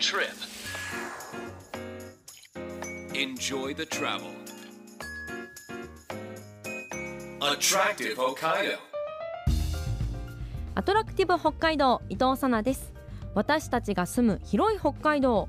[0.00, 0.32] trip.
[3.12, 4.30] Enjoy the travel.
[7.42, 8.78] Attractive Hokkaido.
[10.74, 12.94] アトラクティブ北海道伊藤さなです
[13.34, 15.48] 私たちが住む広い北海道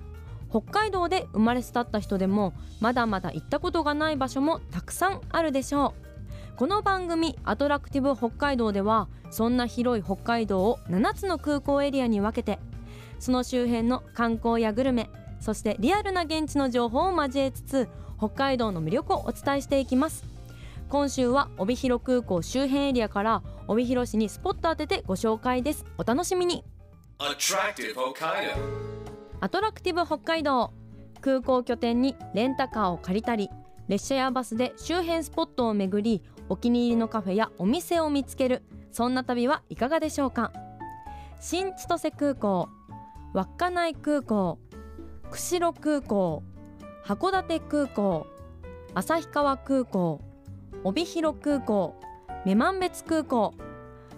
[0.50, 5.94] 北海道で生まれ育った人でもまだまだ行ったことがない場所もたくさんあるでしょ
[6.54, 12.60] うこの番組アトラクティブ北海道ではそんな広い北海道を7つの空港エリアに分けて
[13.22, 20.26] その周辺の観光やグルメそしてリアルな現地の情報を交えつつ北海道の魅力をお伝えしていきます。
[20.90, 25.86] 今週は帯広空港周辺エリアから帯広市にスポット当ててご紹介です。
[25.98, 26.64] お楽しみに.
[29.40, 30.74] アトラクティブ北海道。
[31.22, 33.50] 空港拠点にレンタカーを借りたり
[33.88, 38.64] 列車やバスで周辺スポットを巡りお気に入りのカフェやお店を見つける。
[38.92, 40.52] そんな旅はいかがでしょうか？
[41.40, 42.70] 新千歳空港
[43.34, 44.60] 稚内空港
[45.32, 46.44] 釧路空港
[47.06, 48.28] 函館空港
[48.94, 50.20] 旭川空港
[50.84, 51.96] 帯広空港
[52.44, 53.54] 女満別空港。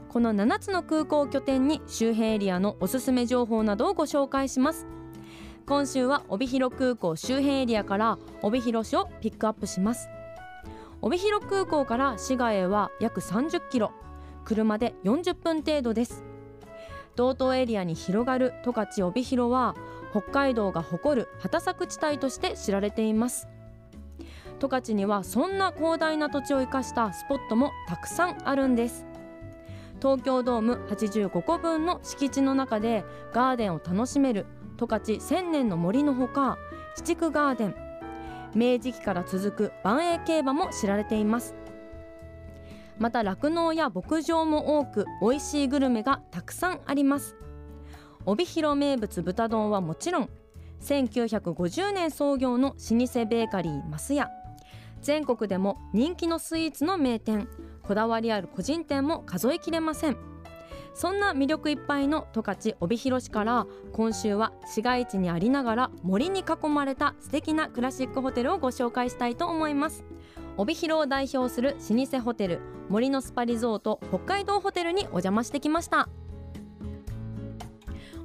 [0.08, 4.88] この7つの空港を拠点に周辺エリアのおすすめ情報などをご紹介します。
[5.66, 10.08] 今週は帯広空港周辺エリアから帯広市をピックアップします。
[11.02, 13.92] 帯広空港から市街へは約30キロ。
[14.46, 16.24] 車で40分程度です。
[17.16, 19.76] 道東エリアに広がる十勝帯広は
[20.12, 23.48] 北海道が誇る畑作地帯として知られています。
[24.60, 29.06] 十勝にはそんな広大な土地を生かしたスポットもたくさんあるんです。
[30.02, 34.46] 東京ドーム85個分の敷地の中でガーデンを楽しめる
[34.78, 36.58] 十勝千年の森のほか
[36.96, 37.76] 七区ガーデン
[38.54, 41.56] 明治期から続く万栄競馬も知られています。
[42.98, 47.36] また酪農や牧場も多く美味しいグルメがたくさんあります。
[48.26, 50.30] 帯広名物豚丼はもちろん
[50.82, 54.30] 1950年創業の老舗ベーカリーますや
[55.02, 57.48] 全国でも人気のスイーツの名店。
[57.84, 60.18] こだわりある個人店も数えきれません。
[60.94, 70.06] そんな魅力いっぱいの十勝帯広市から今週は市街地にありながら森に囲まれた素敵なクラシックホテルをご紹介したいと思います。
[70.58, 76.10] 帯広を代表する老舗ホテル森のスパリゾート北海道ホテルにお邪魔してきました。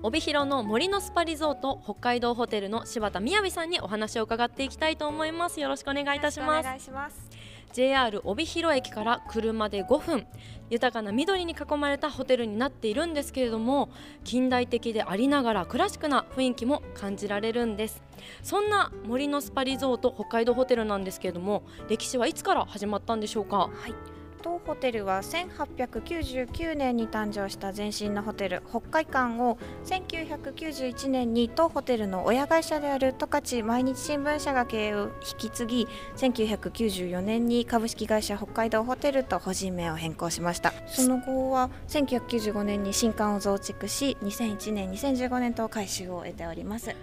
[0.03, 5.61] 帯広の森のスパリゾート北海道ホテルの柴田雅さんにお話を伺っていきたいと思います。
[5.61, 6.61] よろしくお願いいたします。
[6.61, 7.38] お願いします。
[7.72, 10.26] JR 帯広駅から車で5分。
[10.70, 13.88] 豊かな緑に囲まれたホテルになっているんですけれども
[14.22, 18.02] 近代的でありながらクラシックな雰囲気も感じられるんです。
[18.42, 23.56] そんな森のスパリゾート北海道ホテルなんですけれども歴史はいつから始まったんでしょうか？
[23.58, 23.94] はい。
[24.41, 40.72] 当ホテルは1899年に誕生した前身のホテル北海館を1991年に当ホテルの親会社である十勝毎日新聞社が経営を引き継ぎ1994年に株式会社北海道ホテルと法人名を変更しました。
[40.87, 46.94] その後は1995年に新館を増築し2001年2015年と改修を得ております。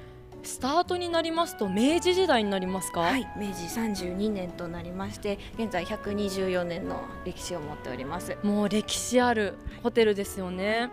[0.46, 10.90] スタートになりますと明治時代になりますか、はい、明治32年となりまして現在124年の歴史を持っておりますもう歴史あるホテルですよね。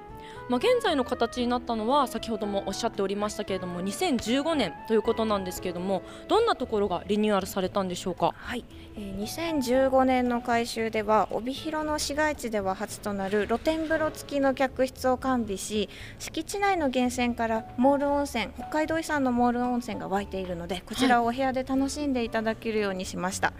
[0.49, 8.35] まあ、現在の形になったのは先ほどもおっしゃっておりましたけれども2015年ということなんですけれどもどんなところがリニューアルされたんでしょうか？
[8.37, 8.65] はい、
[8.97, 15.89] えー2015年の改修では帯広の市街地では初となる露天風呂付きの客室を完備し
[16.19, 23.53] 敷地内の源泉からモール温泉北海道遺産のモール温泉が湧いているのでこちらをお部屋で楽しんでいただけるようにしました、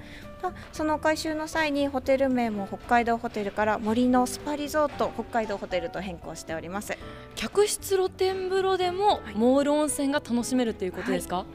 [0.43, 6.97] まあその改修の際にホテル名も北海道ホテルから森のスパリゾート北海道ホテルと変更しております。
[7.35, 11.47] 客室露天風呂でもモール温泉が楽しめるということですか、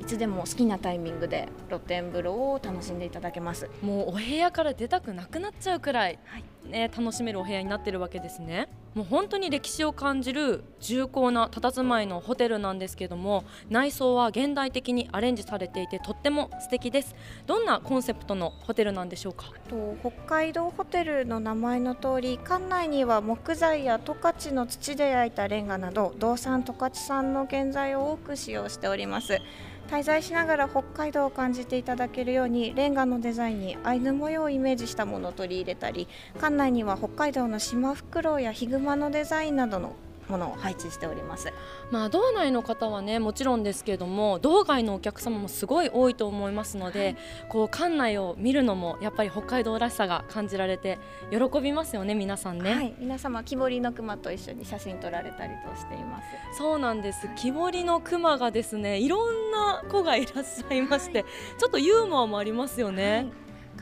[0.00, 3.68] いつでも好きなタイミングで露天風呂を楽しんでいただけます。
[3.82, 8.68] もうお部屋から出たくなくなっちゃうくらい、はいね、楽しめるお部屋になってるわけですね。
[8.94, 17.16] もう本当に歴史を感じる重厚な佇まいのホテルなんですけども内装は現代的にアレンジされていてとっても素敵です。
[17.46, 19.46] どんなコンセプトのホテルなんでしょうか？
[19.70, 29.38] と北海道ホテルの名前の通り館内には木材や十勝の土で焼いたレンガなど道産十勝産の建材を多く使用しております。
[29.90, 39.94] 滞在しながら北海道を感じていただけるようにレンガのデザインにアイヌ模様をイメージしたものを取り入れたり館内には北海道のシマフクロウやヒグマのデザインなどの
[40.32, 41.52] ものを配置しております。
[41.90, 47.16] まあ道内の方はねもちろんですけれども道外のお客様もすごい多いと思いますので、はい、
[47.50, 50.98] こう館内を見るのもやっぱり北海道らしさが感じられて
[51.30, 56.26] 喜びますよね皆さんね、はい、皆様木彫りの熊と一緒に写真撮られたりとしています。
[56.56, 57.28] そうなんです。
[57.36, 63.26] 木彫りの熊がですねいろんな子がいらっしゃいまして、はい、ちょっとユーモアもありますよね、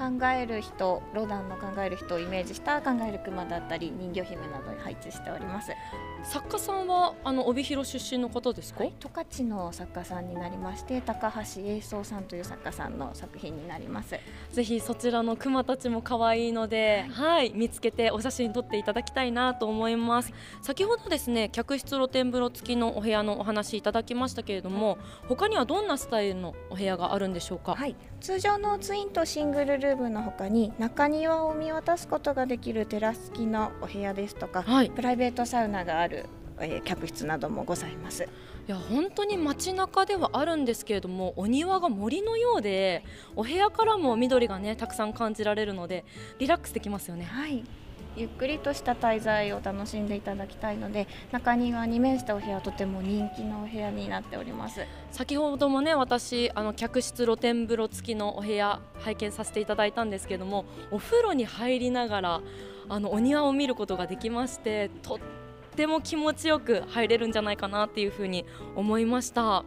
[0.01, 5.73] 考える人ロダンの考える人をイメージした考える熊だったり人魚姫などに配置しております。
[6.23, 14.17] 作家さんはあの帯広出身の方ですか、はい、十勝の作家さんになりまして高橋栄壮さんという作家さんの作品になります。
[14.53, 24.99] ぜひそちらの熊たちも可愛いので、はい、はい、見つけてお写真撮っていただきたいなと思います、はい、先ほどですね客室露天風呂付きのお部屋のお話いただきましたけれども
[25.29, 27.75] 他にはどんなスタイルのお部屋があるんでしょうか？
[27.75, 36.27] はい通常のツインとシングルルームの他に中庭を見渡すことができるテラス付きのお部屋ですとか、はい、プライベートサウナがある
[36.61, 38.25] えー、客室などもございます。
[38.69, 43.03] いや本当に街中ではあるんですけれどもお庭が森のようで
[43.35, 46.05] お部屋からも緑がねたくさん感じられるので
[46.39, 47.25] リラックスできますよね。
[47.25, 47.65] はい
[48.17, 54.81] ゆっくりとした滞在を楽しんでいただきたいので中庭に面したお部屋とても人気のお部屋になっております。
[55.11, 62.41] 先ほどもね私あの客室露天風呂付きのお部屋拝見させていただいたんですけどもお風呂に入りながら
[62.89, 65.19] あのお庭を見ることができましてとっ
[65.77, 69.65] ても気持ちよく入れるんじゃないかなっていうふうに思いました。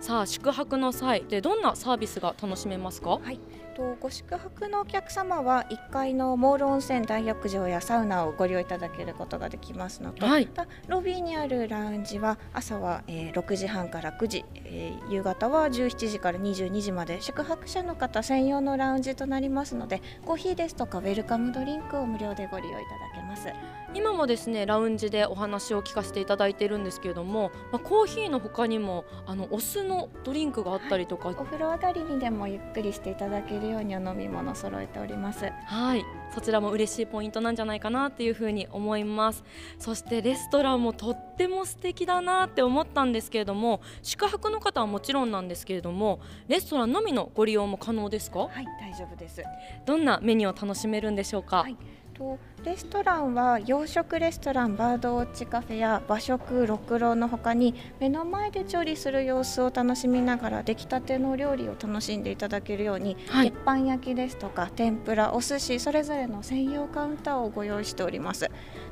[0.00, 3.40] さあ宿泊の際でどんなサービスが楽しめますか、はい。
[3.76, 10.48] とご宿泊のお客様は1階のモール温泉大浴場やサウナをご利用いただけることができますのと、はい、
[10.88, 23.48] ロビーにあるラウンジは朝は、えー、6時半から9時、えー、夕方は17時から22時まで宿泊者の方専用のラウンジとなりますのでコーヒーですとかウェルカムドリンクを無料でご利用いただけます。
[23.96, 35.50] 今もですねラウンジでお話を聞かせていただいてるんですけれども、まあ、コーヒーの他にもあのお酢のドリンクがあったりとか、はい、お風呂上がりにでもゆっくりしていただけるようにお飲み物揃えております。
[35.66, 36.04] はい
[36.34, 39.42] そちらも嬉しいポイントなんじゃないかなっていうふうに思います。
[39.78, 48.40] そしてレストランもとっても素敵だなって思ったんですけれども宿泊の方はもちろんなんですけれどもレストランのみのご利用も可能ですか？
[48.40, 49.42] はい大丈夫です。
[49.86, 51.76] どんなメニューを楽しめるんでしょうか、はい
[52.16, 68.50] とレストランは洋食レストランバードウォッチカフェや和食六郎のほかに目の前で調理する様子を楽しみながら出来たての料理を楽しんでいただけるように、はい、鉄板焼きですとか天ぷらお寿司それぞれの専用カウンターをご用意しております。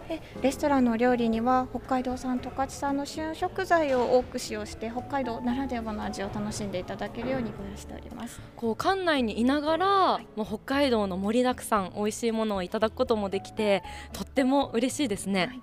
[0.08, 8.38] でレストランの料理には北海道産十勝産の旬食材を多く使用して北海道ならではの味を楽しんでいただけるようにご用意しております。
[8.55, 15.62] こう館内にいながら、はい、もう北海道の盛りだくさん美味しいものをいただくこともできてとっても嬉しいですね、はい。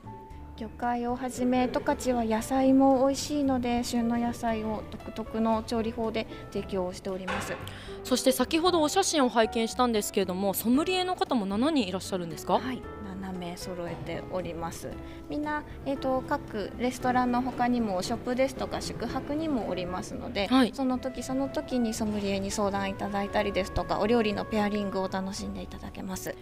[0.57, 7.55] 魚介をはじめ十勝は野菜も美味しいので旬の野菜を独特の調理法で提供しております。
[8.03, 12.59] そして先ほどお写真を拝見したんですけれどもソムリエの方も7人いらっしゃるんですか？
[12.59, 12.81] はい。
[13.39, 14.89] 名揃えております。
[15.29, 26.35] みんな、えーと、各レストランの他にもショップですとか宿泊にもおりますので、はい、その時その時にソムリエに相談いただいたりですとかお料理のペアリングを楽しんでいただけます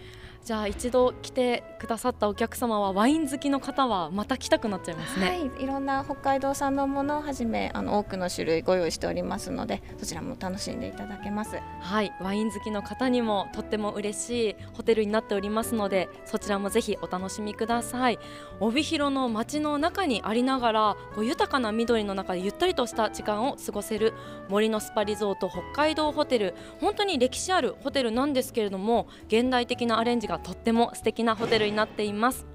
[0.43, 5.27] じゃあ一度来てくださったお客様はワイン好きの方はまた来たくなっちゃいますね。
[5.27, 11.57] はい、いろんな北海道産のものをはじめあの多くの種類ご用意しておりますのでそちらも楽しんでいただけます。
[11.81, 18.19] はいワイン好きの方にもとっても嬉しいホテルになっておりますのでそちらもぜひお楽しみください。
[18.59, 24.13] 帯広の街の中にありながらこう豊かな緑の中でゆったりとした時間を過ごせる
[24.49, 32.45] 森のスパリゾート北海道ホテル本当に歴史あるホテルなんですけれども現代的なアレンジがとっても素敵なホテルになっています。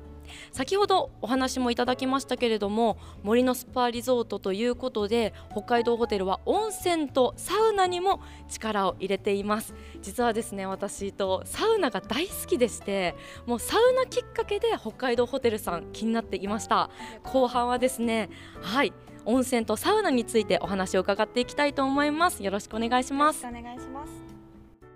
[0.52, 9.75] 先ほどお話もいただきましたけれども森のスパリゾートということで北海道ホテルは温泉とサウナにも力を入れています。
[10.00, 13.14] 実はですね私とサウナが大好きでして
[13.45, 16.88] もうサウナきっかけで北海道ホテルさん気になっていました。
[17.23, 18.31] 後半はですね
[18.62, 18.95] はい
[19.26, 22.43] 温泉とサウナについてお話を伺っていきたいと思います。
[22.43, 23.47] よろしくお願いします。
[23.47, 24.12] お願いします。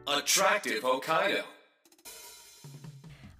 [0.06, 1.57] Attractive Hokkaido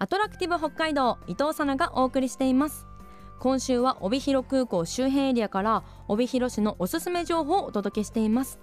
[0.01, 2.87] アトラクティブ北海道伊藤さながお送りしています。
[3.41, 8.61] 今週は帯広空港周辺エリアから帯広市のおすすめ情報をお届けしています。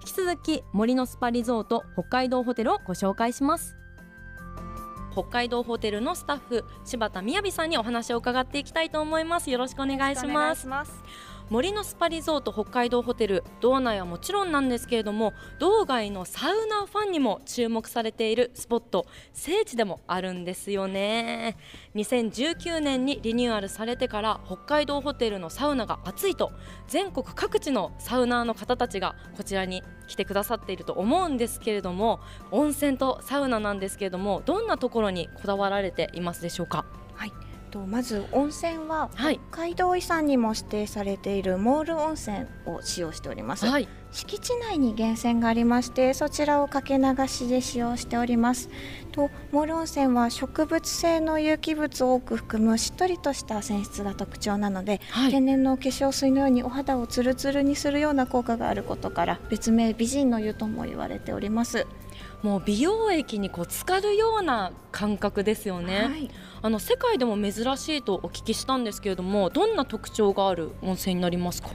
[0.00, 3.74] 引き続き森のスパリゾート北海道ホテルをご紹介します。
[5.12, 9.50] 北海道ホテルのスタッフ柴田雅さんにお話を伺っていきたいと思います。
[9.50, 10.68] よろしくお願いします。
[11.50, 21.56] 森のスパリゾート北海道ホテル道内はもちろんなんですけれども道外のサウナファンにも注目されているスポット聖地でもあるんですよね。
[21.96, 26.52] 2019年にリニューアルされてから北海道ホテルのサウナが熱いと
[26.86, 32.20] 全国各地のサウナーの方たちがこちらに来てくださっていると思うんですけれども
[32.52, 36.84] 温泉とサウナなんですけれどもどんなところにこだわられていますでしょうか？
[37.16, 37.32] はい。
[37.70, 39.40] とまず温泉ははい。
[39.50, 43.88] 北海道遺産にも指定されているモール温泉を使用しております、はい。
[44.12, 48.68] 敷地内に源泉がありましてそちらをかけ流しで使用しております。
[49.12, 55.30] とモール温泉は植物性の有機物を多く含むしっとりとした泉質が特徴なので、はい。
[55.30, 61.86] 天然の化粧水のようにお肌をツルツルにするような効果があることから別名美人の湯とも言われております
[62.42, 66.30] もう美容液にこう浸かるような感覚ですよね、はい。
[66.62, 71.70] あの世界でも珍しいとお聞きしたんですけれどもどんな特徴がある温泉になりますか？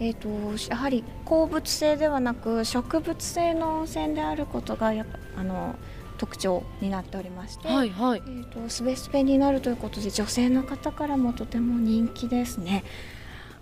[0.00, 0.28] えー、と
[0.70, 5.76] やはり鉱物性ではなく植物性の温泉であることがやっぱあの
[6.18, 8.22] 特徴になっておりまして、はいはい。
[8.26, 12.82] えー、とスベスペになるということで女性の方からもとても人気ですね。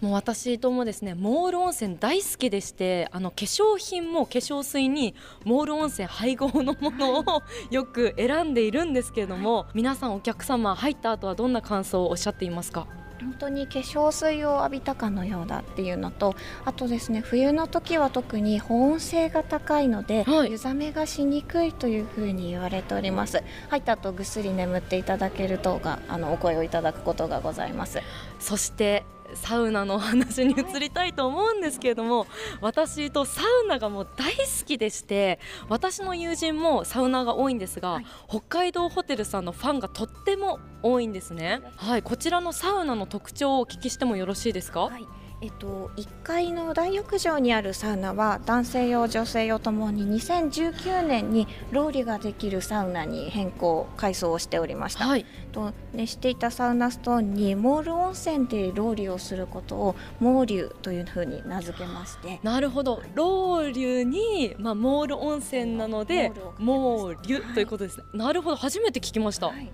[0.00, 5.14] もう私ともですねモール温泉大好きでしてあの化粧品も化粧水に
[5.44, 12.86] モール温泉配合のものをよく選んでいるんですけれども皆さんお客様入った後はどんな感想をおっしゃっていますか？
[13.20, 20.52] 本当に化粧水を浴びたかのようだっていうのとあとですね冬の時は特に保温性が高いので、はい。
[20.52, 23.42] 湯冷めがしにくいというふうに言われております。
[23.68, 28.00] 入った後ぐっすり眠っていただけるとがあのお声をいただくことがございます。
[28.38, 32.26] そしてサウナの話に移りたいと思うんですけれども
[32.60, 45.06] 私とサウナがもう大好きでして私の友人もサウナが多いんですが、はい北海道ホテルさんのファンがとっても多いんですねはいこちらのサウナの特徴をお聞きしてもよろしいですか、はい。
[45.42, 55.24] えっと、1階の大浴場にあるサウナは男性用女性用ともに2019年にロウリュができるサウナに変更改装をしておりました、はい。
[55.52, 62.38] と熱していたサウナストーンにモール温泉でロウリュをすることをモーリュというふうに名付けまして。
[62.42, 63.02] なるほど。
[63.14, 68.56] ロウリュに、まあ、モール温泉なのでモーリュということですね、なるほど。
[68.56, 69.70] 初めて聞きました、はい、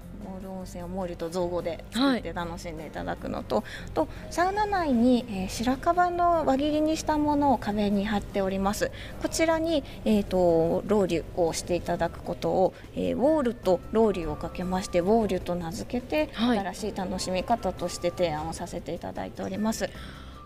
[0.67, 3.63] 温泉をモーリュと造語で作って楽しんでいただくのと,、
[3.95, 8.91] とサウナ内に、えー白樺の輪切りにしたものを壁に貼っております。
[9.23, 16.59] こちらに、えー、とロウリュをしていただくことを、えーウォールとロウリュをかけましてウォーリュと名付けて、はい。
[16.59, 19.89] 新しい楽しみ方として提案をさせていただいております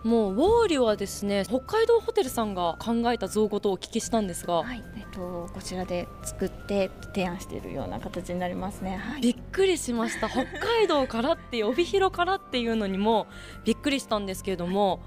[0.03, 8.97] もうウォーリュはですね北海道ホテルさんが考えた造語とお聞きしたんですが、はい、えっとこちらで作って提案しているような形になりますね。
[8.97, 9.21] はい。
[9.21, 13.27] びっくりしました北海道からって帯広からっていうのにも
[13.63, 15.03] びっくりしたんですけれども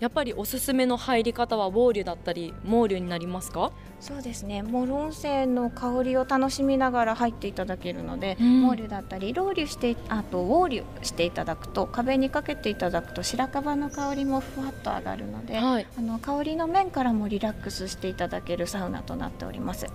[0.00, 3.72] やっぱりおすすめの入り方はウォーリュだったりモーリュになりますか？
[4.00, 4.62] そうですね。
[4.62, 19.86] モール温泉の香りを楽しみながら入っていただけるので、うんモーリュだったりロウリュしてあとウォーリュしていただくと壁にかけていただくと白樺の香りもふわっと上がるので、はいあの香りの面からもリラックスしていただけるサウナとなっております。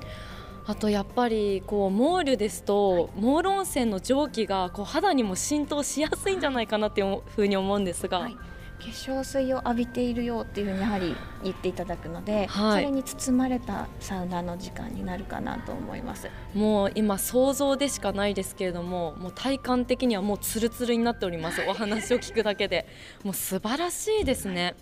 [0.65, 8.37] あとやっぱりこうモーリュですと、モール温泉の蒸気がこう肌にも浸透しやすいんじゃないかなっていうふうに思うんですが、はい。
[8.79, 16.29] 化粧水を浴びているよっていうふうにやはり言っていただくので、はいそれに包まれたサウナの時間になるかなと思います。
[16.53, 22.87] もう今想像でしかないですけれどももう体感的にはもうツルツルになっておりますお話を聞くだけで
[23.23, 24.75] もう素晴らしいですね。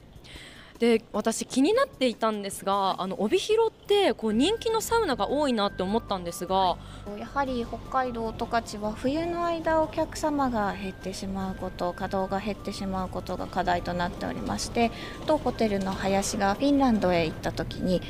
[0.80, 6.78] で私気になっていたんですがあの帯広ってこう人気のサウナが多いなって思ったんですが、
[7.18, 14.92] やはり北海道十勝は冬の間お客様が減ってしまうこと稼働が減ってしまうことが課題となっておりまして
[15.26, 18.02] 当ホテルの林がフィンランドへ行った時に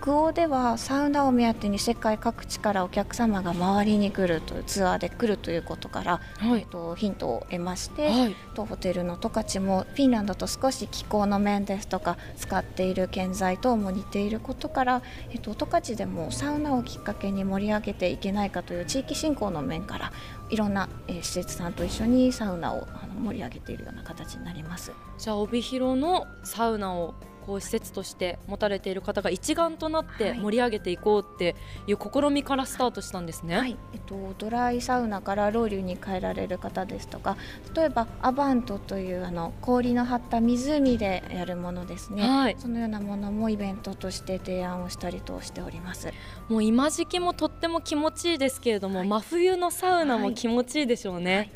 [0.00, 6.60] 北欧ではサウナを目当てに世界各地からお客様が回りに来るというツアーで来るということから、はい。
[6.60, 20.12] えっと、ヒントを得まして、はい、当ホテルの十勝もフィンランドと少し気候の面ですとか使っている建材等も似ていることから、えっと、十勝でもサウナをきっかけに盛り上げていけないかという地域振興の面から
[20.50, 24.92] いろんな、えー施設さんと一緒にサウナをあの盛り上げているような形になります。
[25.18, 27.14] じゃあ帯広のサウナを
[27.46, 30.38] こう施設として持たれている方が一丸となってはい。
[30.38, 31.54] 盛り上げていこうって
[31.86, 33.56] いう試みからスタートしたんですね。
[33.56, 33.76] はい。
[33.92, 37.36] えっと、ドライサウナからロウリュに変えられる方ですとか
[37.74, 42.56] 例えばアバントというあの氷の張った湖でやるものですね、はい。
[42.58, 46.12] そのようなものもイベントとして提案をしたりとしております。
[46.48, 49.08] もう今時期もとっても気持ちいいですけれども、はい。
[49.08, 50.34] 真冬のサウナもはい。
[50.34, 51.50] 気持ちいいでしょうね。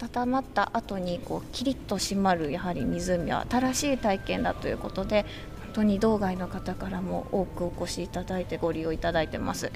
[0.00, 5.24] 温まった後にこうキリッと締まるやはり湖は新しい体験だということで
[5.64, 9.70] 本当に道外の方からも多くお越しいただいてご利用いただいてます。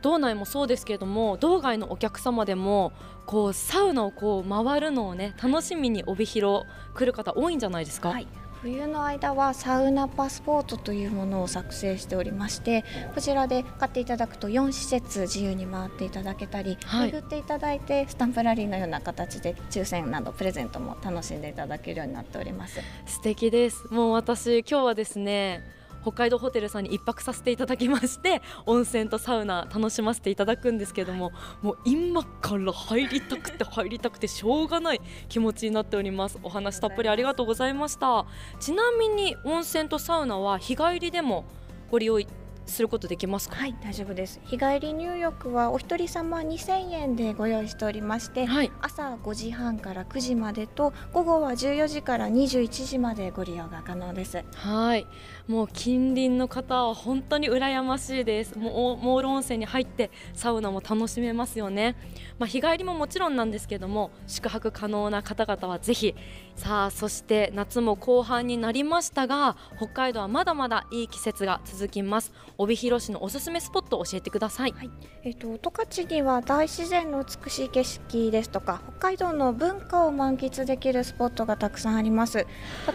[0.00, 2.92] 道内もそうですけれども道外のお客様でも
[3.24, 8.28] こうサウナをこう回るのをね楽しみに帯広来る方多いんじゃないですか、はい
[8.64, 12.82] 冬の間はサウナパスポートというものを作成しておりまして
[13.14, 22.80] こちらで買っていただくと4施設自由に回っていただけたり、はい巡っていただいてスタンプラリーのような形で抽選などプレゼントも楽しんでいただけるようになっております。
[23.04, 25.62] 素敵ですもう私今日はですね
[26.04, 31.32] 北海道ホテルさんに一泊させていただきまして 温泉とサウナ楽しませていただくんですけども
[31.62, 36.38] もう今から入りたくて入りたくてしょうがない気持ちになっております。
[36.42, 38.26] お話たっぷりありがとうございました。
[38.60, 41.44] ちなみに温泉とサウナは日帰りでも
[41.90, 42.20] ご利用
[42.66, 43.56] することできますか？
[43.56, 44.40] はい大丈夫です。
[44.44, 48.70] 日帰り入浴はお一人様2000円でご用意しておりましてはい。
[48.80, 54.42] 朝5時半から9時までと午後は14時から21時までご利用が可能です。
[54.54, 55.06] はい。
[55.46, 58.58] もう近隣の方は本当に羨ましいです。
[58.58, 61.96] もうモール温泉に入ってサウナも楽しめますよね。
[62.38, 66.14] まあ、日帰りももちろんなんですけども宿泊可能な方々はぜひ。
[66.56, 74.72] さあそして夏も後半になりましたが北海道はまだまだいい季節が続きます帯広市のおすすめスポットを教えてください。
[74.72, 74.90] はい。
[75.22, 82.46] えっと十勝には大自然の美しい景色ですとか北海道の文化を満喫できるスポットがたくさんあります。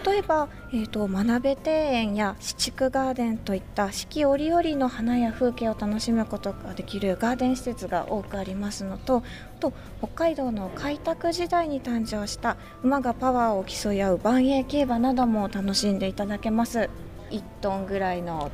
[0.06, 9.24] 例えば、えっと真鍋庭園や四畜ガーデンといった四季折々の花や風景を楽しむことができるガーデン施設が多くありますのと
[9.58, 16.90] あと北海道の開拓時代に誕生した馬がパワーを競い合う万栄競馬なども楽しんでいただけます。
[17.30, 18.52] 1トンぐらいの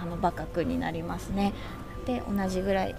[0.00, 1.52] あの馬角になりますね。
[2.06, 2.94] で同じぐらい、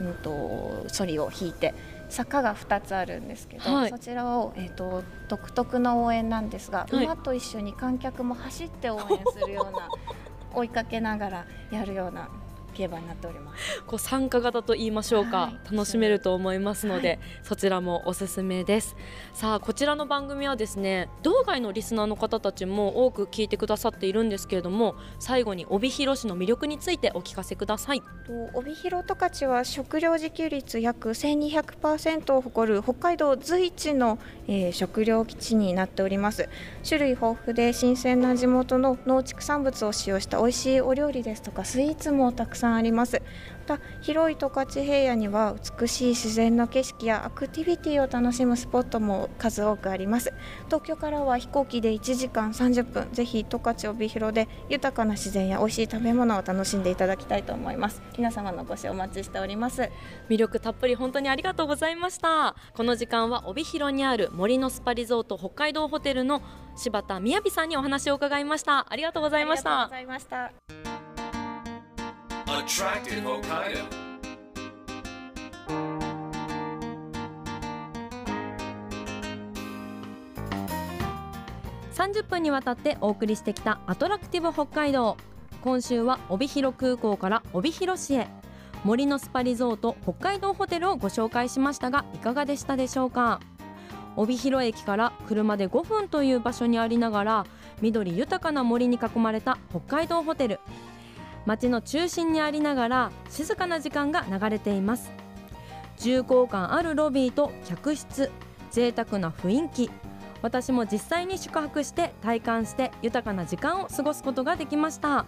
[0.00, 1.74] うん、とソリを引いて
[2.08, 3.90] 坂が2つあるんですけど、はい。
[3.90, 7.04] そちらを、えー、と独特の応援なんですが、はい。
[7.04, 9.88] 馬と一緒に観客も走って応援するような
[10.54, 12.28] 追いかけながらやるような
[12.74, 13.82] 競馬になっております。
[13.86, 18.96] こう参加型と言いましょうか、はい楽しめると思いますので、はいそちらもおすすめです。
[19.32, 28.00] さあこちらの番組はですね道外のリスナーの方たちも多く聞いてくださっているんですけれども最後に帯広市の魅力についてお聞かせください。
[28.00, 28.06] と
[28.54, 36.48] 帯広十勝は食料自給率約1200%を誇る北海道随一の、えー食料基地になっております。
[36.86, 43.22] 種類豊富で新鮮な地元の農畜産物を使用した美味しいお料理ですとかスイーツもたくさんあります。
[43.68, 50.32] また広い十勝平野には美しい自然の景色やアクティビティを楽しむスポットも数多くあります。
[50.66, 53.08] 東京からは飛行機で1時間30分。
[53.12, 58.02] ぜひ十勝帯広で豊かな自然や美味しい食べ物を楽しんでいただきたいと思います。
[58.16, 59.90] 皆様のご視聴お待ちしております。
[60.28, 62.54] 魅力たっぷり本当にありがとうございました。
[62.74, 66.42] この時間は帯広にある森のスパリゾート北海道ホテルの
[66.76, 68.86] 柴田雅さんにお話を伺いました。
[68.90, 69.82] ありがとうございました。
[69.82, 70.83] ありがとうございました
[72.46, 73.84] Attractive Hokkaido.
[81.94, 85.16] 30分にわたってお送りしてきたアトラクティブ北海道
[85.62, 88.28] 今週は帯広空港から帯広市へ。
[88.84, 93.40] 森のスパリゾート北海道ホテルをご紹介しましたがいかがでしたでしょうか？
[94.16, 97.46] 帯広駅から車で5分という場所にありながら
[97.80, 100.60] 緑豊かな森に囲まれた北海道ホテル。
[101.46, 105.12] 街の中心にありながら静かな時間が流れています。
[105.98, 108.30] 重厚感あるロビーと客室
[108.70, 109.90] 贅沢な雰囲気。
[110.42, 115.26] 私も実際に宿泊して体感して豊かな時間を過ごすことができました。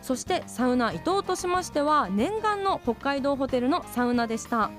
[0.00, 4.70] そしてサウナ伊東としましては念願の北海道ホテルのサウナでした。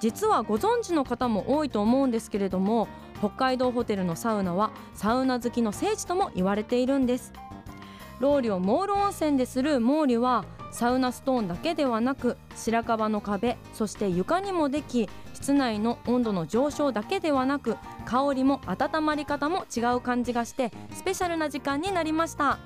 [0.00, 2.88] 実はご存知の方も多いと思うんですけれども
[3.20, 7.32] 北海道ホテルのサウナはサウナ好きの聖地とも言われているんです。
[8.22, 22.60] ロウリをモール温泉でする毛利はサウナストーンだけではなく白樺の壁そして床にもでき室内の温度の上昇だけではなく香りも温まり方も違う感じがしてスペシャルな時間になりました。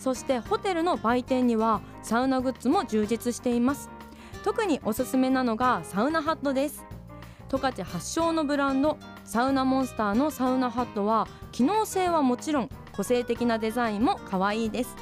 [0.00, 3.90] そしてホテルの売店にはサウナグッズも充実しています。
[4.42, 6.86] 特におすすめなのがサウナハットです。
[7.50, 14.96] 十勝発祥のブランドサウナモンスターのサウナハットは機能性はもちろん個性的なデザインも可愛いです。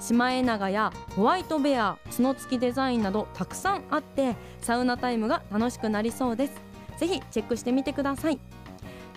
[0.00, 6.52] シマエナガやホワイトベア角付きデザインなどたくさんあってサウナタイムが楽しくなりそうです。
[6.98, 8.38] ぜひチェックしてみてください。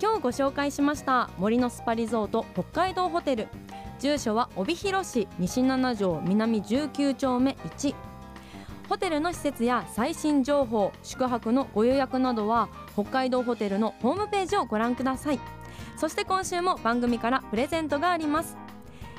[0.02, 3.50] 今日ご紹介しました森のスパリゾート北海道ホテル。
[4.00, 7.94] 住所は帯広市西7条南19丁目1
[8.88, 15.61] ホテルの施設や最新情報宿泊のご予約などは北海道ホテルのホームページをご覧ください。
[16.02, 18.58] そして今週も番組からプレゼントがあります。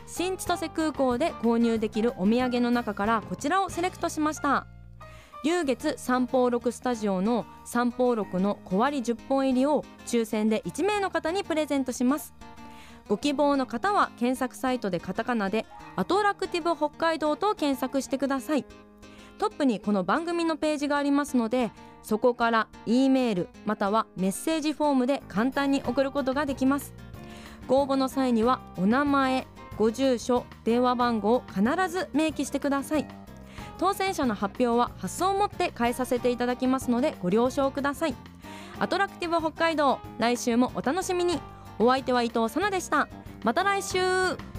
[0.09, 4.67] 新千歳空港で購入できるお土産の中からこちらをセレクトしました。
[5.45, 12.35] 龍月三宝六スタジオの三宝六の小割10本入りを抽選で1名の方にプレゼントします。
[13.07, 18.65] ご希望の方は検索サイトでカタカナでアトラクティブ北海道と検索してください。
[19.39, 21.71] トップにこの番組のページがありますので
[22.03, 26.95] そこから E メールまたはメッセージフォームで簡単に送ることができます。
[27.67, 33.07] ご応募の際にはお名前ご住所電話番号を必ず明記してください。
[33.79, 38.15] 当選者の発表は発送をもって返させていただきますのでご了承ください。
[38.79, 41.41] アトラクティブ北海道来週もお楽しみに。
[41.79, 43.09] お相手は伊藤さなでした。
[43.45, 44.52] また来週。